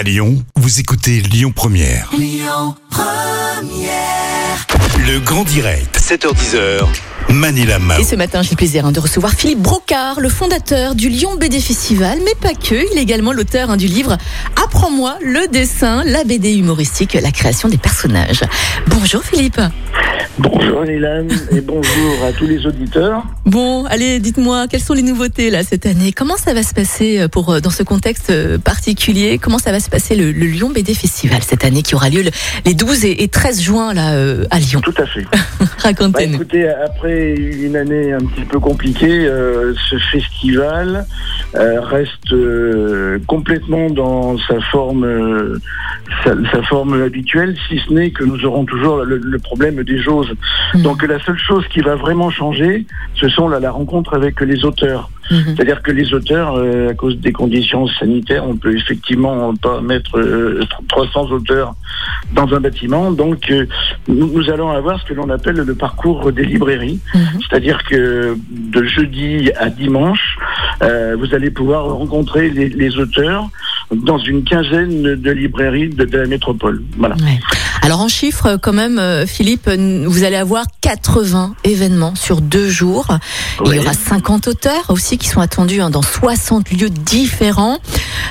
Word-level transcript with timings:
À 0.00 0.02
Lyon, 0.02 0.42
vous 0.56 0.80
écoutez 0.80 1.20
Lyon 1.20 1.52
Première. 1.54 2.10
Le 5.06 5.18
grand 5.18 5.44
direct, 5.44 6.00
7h10h. 6.00 6.86
Manila 7.28 7.78
Mao. 7.78 8.00
Et 8.00 8.04
ce 8.04 8.16
matin, 8.16 8.40
j'ai 8.40 8.52
le 8.52 8.56
plaisir 8.56 8.86
hein, 8.86 8.92
de 8.92 9.00
recevoir 9.00 9.34
Philippe 9.34 9.58
Brocard, 9.58 10.20
le 10.20 10.30
fondateur 10.30 10.94
du 10.94 11.10
Lyon 11.10 11.36
BD 11.36 11.60
Festival, 11.60 12.18
mais 12.24 12.34
pas 12.40 12.54
que. 12.54 12.90
Il 12.92 12.98
est 12.98 13.02
également 13.02 13.34
l'auteur 13.34 13.68
hein, 13.68 13.76
du 13.76 13.88
livre 13.88 14.16
Apprends-moi 14.56 15.18
le 15.20 15.46
dessin, 15.48 16.02
la 16.06 16.24
BD 16.24 16.54
humoristique, 16.54 17.12
la 17.12 17.30
création 17.30 17.68
des 17.68 17.76
personnages. 17.76 18.40
Bonjour 18.86 19.22
Philippe. 19.22 19.60
Bonjour 20.38 20.84
Hélène 20.84 21.28
et 21.52 21.60
bonjour 21.60 22.24
à 22.24 22.32
tous 22.32 22.46
les 22.46 22.64
auditeurs. 22.66 23.24
Bon, 23.44 23.84
allez, 23.86 24.20
dites-moi, 24.20 24.68
quelles 24.68 24.80
sont 24.80 24.94
les 24.94 25.02
nouveautés 25.02 25.50
là 25.50 25.62
cette 25.64 25.84
année? 25.84 26.12
Comment 26.12 26.36
ça 26.36 26.54
va 26.54 26.62
se 26.62 26.72
passer 26.72 27.18
euh, 27.20 27.28
pour 27.28 27.50
euh, 27.50 27.60
dans 27.60 27.68
ce 27.70 27.82
contexte 27.82 28.30
euh, 28.30 28.56
particulier? 28.56 29.38
Comment 29.38 29.58
ça 29.58 29.70
va 29.72 29.80
se 29.80 29.90
passer 29.90 30.14
le, 30.16 30.32
le 30.32 30.46
Lyon 30.46 30.70
BD 30.70 30.94
Festival 30.94 31.42
cette 31.42 31.64
année 31.64 31.82
qui 31.82 31.94
aura 31.94 32.08
lieu 32.08 32.22
le- 32.22 32.30
les 32.64 32.72
12 32.74 33.04
et, 33.04 33.22
et 33.22 33.28
13 33.28 33.60
juin 33.60 33.92
là 33.92 34.14
euh, 34.14 34.44
à 34.50 34.58
Lyon? 34.60 34.80
Tout 34.80 34.94
à 34.96 35.06
fait. 35.06 35.26
Bah, 35.60 35.66
Racontez-nous. 35.88 36.34
écoutez, 36.34 36.68
après 36.68 37.34
une 37.34 37.74
année 37.76 38.12
un 38.12 38.18
petit 38.20 38.44
peu 38.44 38.60
compliquée, 38.60 39.26
euh, 39.26 39.74
ce 39.90 39.96
festival 40.12 40.96
euh, 40.96 41.39
reste 41.54 42.32
euh, 42.32 43.18
complètement 43.26 43.90
dans 43.90 44.38
sa 44.38 44.60
forme, 44.60 45.04
euh, 45.04 45.58
sa, 46.24 46.34
sa 46.52 46.62
forme 46.62 47.02
habituelle, 47.02 47.56
si 47.68 47.78
ce 47.78 47.92
n'est 47.92 48.10
que 48.10 48.24
nous 48.24 48.44
aurons 48.44 48.64
toujours 48.64 49.04
le, 49.04 49.18
le 49.18 49.38
problème 49.38 49.82
des 49.82 49.98
jauges. 49.98 50.32
Mhm. 50.74 50.82
Donc 50.82 51.02
la 51.02 51.18
seule 51.20 51.38
chose 51.38 51.66
qui 51.68 51.80
va 51.80 51.96
vraiment 51.96 52.30
changer, 52.30 52.86
ce 53.14 53.28
sont 53.28 53.48
la, 53.48 53.60
la 53.60 53.70
rencontre 53.70 54.14
avec 54.14 54.40
les 54.40 54.64
auteurs. 54.64 55.10
Mhm. 55.30 55.54
C'est-à-dire 55.54 55.82
que 55.82 55.92
les 55.92 56.12
auteurs, 56.12 56.54
euh, 56.56 56.90
à 56.90 56.94
cause 56.94 57.16
des 57.18 57.32
conditions 57.32 57.86
sanitaires, 57.86 58.44
on 58.46 58.56
peut 58.56 58.76
effectivement 58.76 59.54
pas 59.54 59.80
mettre 59.80 60.18
euh, 60.18 60.60
300 60.88 61.30
auteurs 61.30 61.74
dans 62.32 62.52
un 62.52 62.60
bâtiment. 62.60 63.12
Donc, 63.12 63.50
euh, 63.50 63.66
nous, 64.08 64.26
nous 64.26 64.50
allons 64.50 64.70
avoir 64.70 65.00
ce 65.00 65.06
que 65.06 65.14
l'on 65.14 65.30
appelle 65.30 65.56
le 65.56 65.74
parcours 65.74 66.32
des 66.32 66.44
librairies. 66.44 67.00
Mhm. 67.14 67.40
C'est-à-dire 67.48 67.82
que 67.84 68.36
de 68.50 68.84
jeudi 68.84 69.50
à 69.56 69.68
dimanche, 69.68 70.36
euh, 70.82 71.16
vous 71.18 71.34
allez 71.34 71.50
pouvoir 71.50 71.84
rencontrer 71.84 72.50
les, 72.50 72.68
les 72.68 72.96
auteurs 72.96 73.48
dans 73.92 74.18
une 74.18 74.44
quinzaine 74.44 75.02
de 75.02 75.30
librairies 75.30 75.88
de, 75.88 76.04
de 76.04 76.18
la 76.18 76.26
métropole. 76.26 76.82
Voilà. 76.96 77.16
Ouais. 77.16 77.40
Alors 77.82 78.00
en 78.00 78.08
chiffres, 78.08 78.58
quand 78.60 78.72
même, 78.72 78.98
euh, 78.98 79.26
Philippe, 79.26 79.66
euh, 79.66 80.04
vous 80.06 80.24
allez 80.24 80.36
avoir 80.36 80.66
80 80.80 81.54
événements 81.64 82.14
sur 82.14 82.40
deux 82.40 82.68
jours. 82.68 83.06
Il 83.64 83.74
y 83.74 83.78
aura 83.78 83.94
50 83.94 84.48
auteurs 84.48 84.90
aussi 84.90 85.18
qui 85.18 85.28
sont 85.28 85.40
attendus 85.40 85.80
hein, 85.80 85.90
dans 85.90 86.02
60 86.02 86.70
lieux 86.72 86.90
différents. 86.90 87.78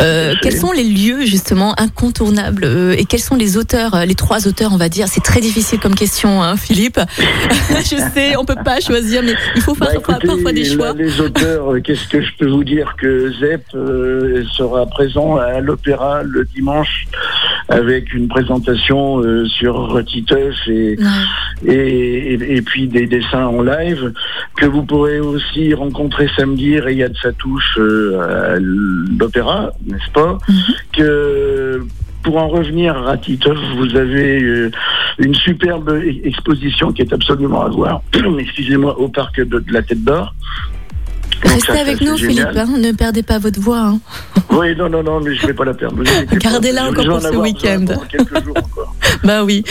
Euh, 0.00 0.34
quels 0.42 0.56
sont 0.56 0.72
les 0.72 0.84
lieux 0.84 1.24
justement 1.26 1.74
incontournables 1.78 2.64
euh, 2.64 2.94
et 2.96 3.04
quels 3.04 3.20
sont 3.20 3.34
les 3.34 3.56
auteurs, 3.56 3.94
euh, 3.94 4.04
les 4.04 4.14
trois 4.14 4.46
auteurs, 4.48 4.72
on 4.72 4.76
va 4.76 4.88
dire? 4.88 5.06
C'est 5.08 5.22
très 5.22 5.40
difficile 5.40 5.78
comme 5.80 5.94
question, 5.94 6.42
hein, 6.42 6.56
Philippe. 6.56 6.98
Je 7.70 7.96
sais, 8.14 8.36
on 8.36 8.44
peut 8.44 8.56
pas 8.64 8.80
choisir, 8.80 9.22
mais 9.22 9.34
il 9.56 9.60
faut 9.62 9.74
faire 9.74 9.88
Bah, 9.88 9.94
parfois, 9.94 10.14
écoutez, 10.14 10.26
parfois 10.28 10.52
des 10.52 10.64
là, 10.64 10.74
choix. 10.74 10.92
les 10.94 11.20
auteurs, 11.20 11.72
euh, 11.74 11.80
qu'est-ce 11.80 12.08
que 12.08 12.22
je 12.22 12.30
peux 12.38 12.48
vous 12.48 12.64
dire? 12.64 12.94
Que 12.98 13.32
Zep 13.40 13.64
euh, 13.74 14.44
sera 14.56 14.86
présent 14.86 15.36
à 15.36 15.60
l'Opéra 15.60 16.22
le 16.22 16.44
dimanche 16.44 17.06
avec 17.72 18.12
une 18.12 18.28
présentation 18.28 19.20
euh, 19.20 19.46
sur 19.46 20.02
Titeuf 20.06 20.54
et, 20.68 20.98
et, 21.66 21.72
et, 21.72 22.56
et 22.56 22.62
puis 22.62 22.86
des 22.86 23.06
dessins 23.06 23.46
en 23.46 23.62
live 23.62 24.12
que 24.56 24.66
vous 24.66 24.84
pourrez 24.84 25.20
aussi 25.20 25.72
rencontrer 25.74 26.28
samedi 26.36 26.78
Riyad 26.78 27.14
Satouche 27.22 27.78
euh, 27.78 28.54
à 28.54 28.58
l'Opéra, 28.60 29.70
n'est-ce 29.86 30.10
pas? 30.12 30.38
Mhm. 30.48 30.54
Que 30.92 31.82
pour 32.22 32.36
en 32.36 32.48
revenir 32.48 33.08
à 33.08 33.16
Titeuf, 33.16 33.58
vous 33.76 33.96
avez 33.96 34.42
euh, 34.42 34.70
une 35.18 35.34
superbe 35.34 35.90
e- 35.90 36.20
exposition 36.24 36.92
qui 36.92 37.02
est 37.02 37.12
absolument 37.12 37.62
à 37.64 37.68
voir, 37.68 38.02
excusez-moi, 38.38 38.98
au 38.98 39.08
parc 39.08 39.40
de, 39.40 39.58
de 39.58 39.72
la 39.72 39.82
Tête 39.82 40.04
d'Or. 40.04 40.34
Restez 41.42 41.72
avec 41.78 42.00
nous, 42.00 42.16
Philippe. 42.16 42.46
hein, 42.56 42.66
ne 42.78 42.92
perdez 42.92 43.22
pas 43.22 43.38
votre 43.38 43.60
voix. 43.60 43.78
hein. 43.80 44.00
Oui, 44.50 44.76
non, 44.76 44.90
non, 44.90 45.02
non, 45.02 45.20
mais 45.20 45.34
je 45.34 45.42
ne 45.42 45.46
vais 45.46 45.54
pas 45.54 45.64
la 45.64 45.72
perdre. 45.72 46.02
Gardez-la 46.38 46.88
encore 46.90 47.06
pour 47.06 47.22
ce 47.22 47.36
week-end. 47.36 47.86
Bah 49.24 49.44
oui. 49.44 49.62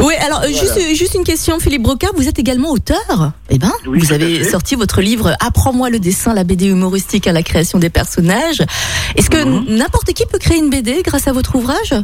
Oui, 0.00 0.12
alors 0.24 0.40
euh, 0.42 0.48
Voilà. 0.50 0.58
juste, 0.58 0.96
juste 0.96 1.14
une 1.14 1.24
question, 1.24 1.58
Philippe 1.58 1.82
Brocard, 1.82 2.10
vous 2.14 2.28
êtes 2.28 2.38
également 2.38 2.70
auteur? 2.70 3.32
Eh 3.48 3.58
ben, 3.58 3.70
Oui, 3.86 3.98
vous 4.00 4.12
avez 4.12 4.44
sorti 4.44 4.74
votre 4.74 5.00
livre 5.00 5.32
Apprends-moi 5.44 5.88
le 5.90 5.98
dessin, 5.98 6.34
la 6.34 6.44
BD 6.44 6.66
humoristique 6.68 7.26
à 7.26 7.32
la 7.32 7.42
création 7.42 7.78
des 7.78 7.90
personnages. 7.90 8.62
Est-ce 9.16 9.30
que 9.30 9.42
Mhm. 9.42 9.76
n'importe 9.76 10.12
qui 10.12 10.24
peut 10.26 10.38
créer 10.38 10.58
une 10.58 10.68
BD 10.70 11.02
grâce 11.04 11.26
à 11.26 11.32
votre 11.32 11.54
ouvrage? 11.56 11.94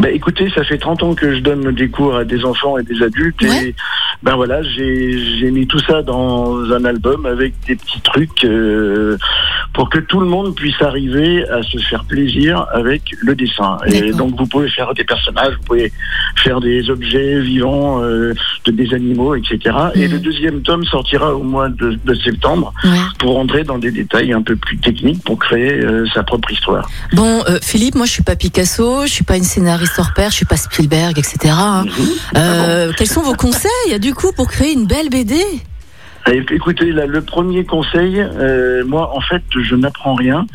Bah, 0.00 0.10
écoutez, 0.10 0.50
ça 0.54 0.64
fait 0.64 0.78
30 0.78 1.02
ans 1.02 1.14
que 1.14 1.34
je 1.36 1.40
donne 1.40 1.70
des 1.74 1.88
cours 1.90 2.16
à 2.16 2.24
des 2.24 2.44
enfants 2.44 2.76
et 2.78 2.82
des 2.82 3.02
adultes 3.02 3.40
Ouais. 3.42 3.66
et 3.68 3.74
ben 4.22 4.36
voilà, 4.36 4.62
j'ai 4.62 5.50
mis 5.50 5.66
tout 5.66 5.80
ça 5.80 6.02
dans 6.02 6.70
un 6.72 6.84
album 6.84 7.26
avec 7.26 7.54
des 7.66 7.74
petits 7.76 8.00
trucs 8.02 8.44
euh, 8.44 9.16
pour 9.74 9.90
que 9.90 9.98
tout 9.98 10.20
le 10.20 10.26
monde 10.26 10.54
puisse 10.54 10.80
arriver 10.80 11.44
à 11.48 11.62
se 11.64 11.78
faire 11.78 12.04
plaisir 12.04 12.66
avec 12.72 13.02
le 13.20 13.34
dessin. 13.34 13.78
Et 13.86 14.12
donc 14.12 14.36
vous 14.38 14.46
pouvez 14.46 14.68
faire 14.68 14.94
des 14.94 15.02
personnages, 15.04 15.54
vous 15.56 15.64
pouvez 15.64 15.92
faire 16.36 16.60
des 16.60 16.88
objets 16.88 17.40
vivants, 17.40 18.00
euh, 18.02 18.32
de, 18.64 18.70
des 18.70 18.94
animaux, 18.94 19.34
etc. 19.34 19.58
Et 19.96 20.06
Mhm. 20.06 20.12
le 20.12 20.18
deuxième 20.20 20.62
tome 20.62 20.84
sortira 20.84 21.34
au 21.34 21.42
mois 21.42 21.68
de, 21.68 21.98
de 22.04 22.14
septembre 22.14 22.72
Ouais. 22.84 22.90
Pour 23.22 23.38
entrer 23.38 23.62
dans 23.62 23.78
des 23.78 23.92
détails 23.92 24.32
un 24.32 24.42
peu 24.42 24.56
plus 24.56 24.76
techniques 24.78 25.22
pour 25.22 25.38
créer 25.38 25.74
euh, 25.80 26.04
sa 26.12 26.24
propre 26.24 26.50
histoire. 26.50 26.90
Bon, 27.12 27.44
euh, 27.48 27.60
Philippe, 27.62 27.94
moi 27.94 28.04
je 28.04 28.10
suis 28.10 28.24
pas 28.24 28.34
Picasso, 28.34 29.02
je 29.06 29.12
suis 29.12 29.22
pas 29.24 29.36
une 29.36 29.44
scénariste 29.44 29.94
hors 29.98 30.12
pair, 30.12 30.30
je 30.30 30.36
suis 30.36 30.44
pas 30.44 30.56
Spielberg, 30.56 31.16
etc. 31.18 31.54
hein. 31.56 31.84
Mhm. 31.84 31.92
Euh, 32.36 32.92
quels 32.96 33.06
sont 33.06 33.22
vos 33.22 33.34
conseils 33.34 34.00
du 34.00 34.12
coup 34.12 34.32
pour 34.34 34.48
créer 34.48 34.72
une 34.72 34.86
belle 34.86 35.08
BD 35.08 35.36
Eh, 36.32 36.44
Écoutez, 36.50 36.90
là, 36.90 37.06
le 37.06 37.22
premier 37.22 37.64
conseil, 37.64 38.26
moi, 38.86 39.12
en 39.16 39.20
fait, 39.20 39.42
je 39.56 39.76
n'apprends 39.76 40.14
rien. 40.14 40.46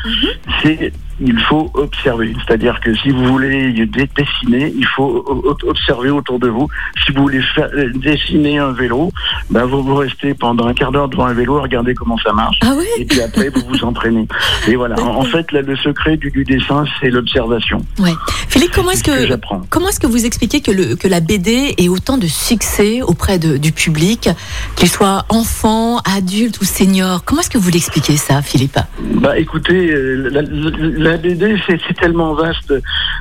C'est 0.62 0.92
il 1.20 1.40
faut 1.42 1.72
observer. 1.74 2.34
C'est-à-dire 2.46 2.80
que 2.82 2.94
si 2.96 3.10
vous 3.10 3.24
voulez 3.26 3.72
dessiner, 3.86 4.74
il 4.78 4.86
faut 4.86 5.24
observer 5.64 6.10
autour 6.10 6.40
de 6.40 6.48
vous. 6.48 6.68
Si 7.06 7.12
vous 7.14 7.24
voulez 7.24 7.42
faire, 7.56 7.70
euh, 7.76 7.92
dessiner 7.96 8.60
un 8.60 8.72
vélo, 8.72 9.12
ben 9.50 9.66
vous, 9.66 9.82
vous 9.84 9.96
restez 9.96 10.34
pendant 10.34 10.68
un 10.68 10.74
quart 10.74 10.92
d'heure 10.92 11.08
devant 11.10 11.26
un 11.26 11.34
vélo, 11.34 11.62
regardez 11.62 11.94
comment 11.94 12.18
ça 12.18 12.34
marche. 12.34 12.58
Ah 12.62 12.74
oui 12.78 12.86
Et 12.98 13.06
puis 13.06 13.22
après, 13.22 13.50
vous 13.50 13.62
vous 13.68 13.84
entraînez. 13.84 14.28
Et 14.68 14.76
voilà. 14.76 14.96
En, 15.02 15.18
en 15.18 15.24
fait, 15.24 15.52
là, 15.52 15.62
le 15.62 15.76
secret 15.78 16.18
du, 16.18 16.30
du 16.32 16.44
dessin, 16.44 16.86
c'est 17.02 17.10
l'observation. 17.10 17.84
Ouais. 18.00 18.14
Philippe, 18.50 18.72
comment 18.74 18.92
est-ce 18.92 19.04
que 19.04 19.08
que. 19.28 19.68
Comment 19.70 19.90
est-ce 19.90 20.00
que 20.00 20.08
vous 20.08 20.26
expliquez 20.26 20.62
que, 20.62 20.72
le, 20.72 20.96
que 20.96 21.08
la 21.08 21.20
BD 21.20 21.76
ait 21.78 21.90
autant 21.90 22.18
de 22.18 22.28
succès 22.28 23.02
auprès 23.02 23.40
de- 23.40 23.58
du 23.58 23.72
public, 23.72 24.30
qu'il 24.76 24.90
soit 24.90 25.26
enfant, 25.30 26.00
adulte 26.00 26.60
ou 26.62 26.66
senior? 26.66 27.24
Comment 27.26 27.42
est-ce 27.42 27.50
que 27.50 27.58
vous 27.58 27.70
l'expliquez 27.72 28.18
ça, 28.18 28.42
Philippe? 28.42 28.78
Bah 29.16 29.38
écoutez, 29.40 29.92
euh, 29.92 30.30
la, 30.32 30.42
la- 30.42 31.07
la 31.08 31.18
BD 31.18 31.56
c'est 31.66 31.80
tellement 31.96 32.34
vaste. 32.34 32.74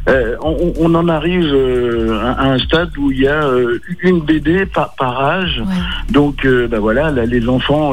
Euh, 0.09 0.37
on, 0.43 0.73
on 0.79 0.95
en 0.95 1.09
arrive 1.09 1.47
euh, 1.53 2.19
à 2.21 2.33
à 2.37 2.45
un 2.53 2.59
stade 2.59 2.91
où 2.99 3.11
il 3.11 3.21
y 3.21 3.29
a 3.29 3.43
euh, 3.45 3.81
une 4.03 4.21
BD 4.21 4.67
par, 4.67 4.95
par 4.97 5.21
âge. 5.25 5.63
Donc 6.11 6.47
bah 6.71 6.79
voilà, 6.81 7.11
là, 7.11 7.25
les 7.27 7.49
enfants 7.49 7.93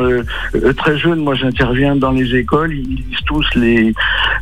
très 0.78 0.98
jeunes, 0.98 1.20
moi 1.20 1.36
j'interviens 1.36 1.96
dans 1.96 2.12
les 2.12 2.36
écoles, 2.36 2.74
ils 2.74 2.96
lisent 2.96 3.24
tous 3.26 3.46
les 3.56 3.94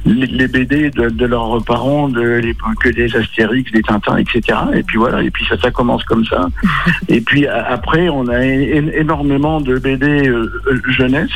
les, 0.06 0.25
les 0.25 0.47
BD 0.47 0.90
de, 0.90 1.09
de 1.09 1.25
leurs 1.25 1.63
parents, 1.63 2.09
de 2.09 2.22
les, 2.22 2.56
que 2.81 2.90
des 2.90 3.16
Astérix, 3.16 3.72
des 3.72 3.81
Tintins, 3.84 4.17
etc. 4.17 4.57
Et 4.73 4.84
puis 4.84 4.97
voilà, 4.97 5.22
et 5.22 5.29
puis 5.31 5.45
ça 5.50 5.56
ça 5.61 5.72
commence 5.72 6.03
comme 6.06 6.25
ça. 6.25 6.47
Et 7.09 7.22
puis 7.22 7.45
a- 7.47 7.66
après, 7.72 8.09
on 8.09 8.28
a 8.28 8.44
énormément 8.45 9.61
de 9.61 9.78
BD 9.78 10.31
jeunesse. 10.97 11.29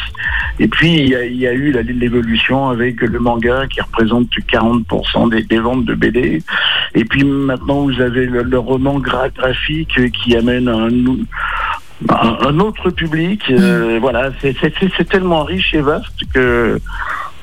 Et 0.60 0.68
puis 0.68 0.94
il 0.94 1.10
y 1.10 1.16
a, 1.16 1.26
il 1.26 1.38
y 1.38 1.48
a 1.48 1.54
eu 1.54 1.72
l'évolution 2.02 2.70
avec 2.70 3.02
le 3.02 3.20
manga 3.20 3.68
qui 3.68 3.82
représente 3.82 4.05
40% 4.06 5.30
des, 5.30 5.44
des 5.44 5.60
ventes 5.60 5.86
de 5.86 5.94
BD. 5.96 6.42
Et 6.94 7.06
puis 7.06 7.24
maintenant 7.24 7.82
vous 7.84 8.00
avez 8.02 8.26
le, 8.26 8.44
le 8.44 8.60
roman 8.60 9.00
gra- 9.00 9.34
graphique 9.34 10.00
qui 10.12 10.36
amène 10.36 10.68
un, 10.68 10.90
nou- 10.90 11.26
un, 12.10 12.38
un 12.48 12.60
autre 12.60 12.90
public. 12.90 13.42
Euh, 13.50 13.98
Voilà, 14.02 14.32
c'est 14.42 14.56
c'est- 14.60 14.74
c'est 14.98 15.08
tellement 15.10 15.44
riche 15.44 15.74
et 15.74 15.82
vaste 15.82 16.20
que 16.34 16.80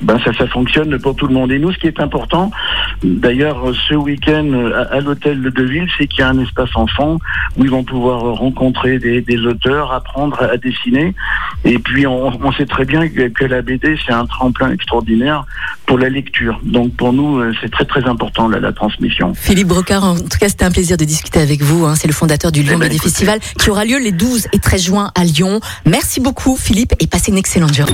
ben 0.01 0.19
ça, 0.25 0.33
ça 0.33 0.47
fonctionne 0.47 0.97
pour 0.99 1.15
tout 1.15 1.27
le 1.27 1.33
monde. 1.33 1.51
Et 1.51 1.59
nous, 1.59 1.71
ce 1.71 1.77
qui 1.77 1.87
est 1.87 1.99
important, 1.99 2.51
d'ailleurs, 3.03 3.63
ce 3.87 3.93
week-end 3.93 4.71
à, 4.75 4.95
à 4.95 4.99
l'hôtel 4.99 5.41
de 5.41 5.49
Deville, 5.49 5.87
c'est 5.97 6.07
qu'il 6.07 6.19
y 6.19 6.23
a 6.23 6.29
un 6.29 6.39
espace 6.39 6.69
enfant 6.75 7.19
où 7.57 7.63
ils 7.63 7.69
vont 7.69 7.83
pouvoir 7.83 8.21
rencontrer 8.35 8.99
des, 8.99 9.21
des 9.21 9.39
auteurs, 9.45 9.91
apprendre 9.93 10.41
à 10.41 10.57
dessiner. 10.57 11.13
Et 11.63 11.79
puis, 11.79 12.05
on, 12.07 12.27
on 12.43 12.51
sait 12.53 12.65
très 12.65 12.85
bien 12.85 13.07
que, 13.07 13.27
que 13.29 13.45
la 13.45 13.61
BD, 13.61 13.97
c'est 14.05 14.13
un 14.13 14.25
tremplin 14.25 14.71
extraordinaire 14.71 15.45
pour 15.85 15.97
la 15.97 16.09
lecture. 16.09 16.59
Donc, 16.63 16.93
pour 16.95 17.13
nous, 17.13 17.39
euh, 17.39 17.53
c'est 17.61 17.71
très, 17.71 17.85
très 17.85 18.05
important, 18.05 18.47
là, 18.47 18.59
la 18.59 18.73
transmission. 18.73 19.33
Philippe 19.33 19.67
Brocard, 19.67 20.03
en 20.03 20.15
tout 20.15 20.37
cas, 20.39 20.49
c'était 20.49 20.65
un 20.65 20.71
plaisir 20.71 20.97
de 20.97 21.05
discuter 21.05 21.39
avec 21.39 21.61
vous. 21.61 21.85
hein. 21.85 21.95
C'est 21.95 22.07
le 22.07 22.13
fondateur 22.13 22.51
du 22.51 22.61
Lyon 22.63 22.73
Eh 22.75 22.79
ben, 22.79 22.85
BD 22.87 22.95
écoutez. 22.95 23.09
Festival 23.09 23.39
qui 23.59 23.69
aura 23.69 23.85
lieu 23.85 23.99
les 23.99 24.11
12 24.11 24.47
et 24.53 24.59
13 24.59 24.83
juin 24.83 25.11
à 25.15 25.23
Lyon. 25.23 25.59
Merci 25.85 26.19
beaucoup, 26.19 26.55
Philippe, 26.57 26.93
et 26.99 27.07
passez 27.07 27.31
une 27.31 27.37
excellente 27.37 27.73
journée. 27.73 27.93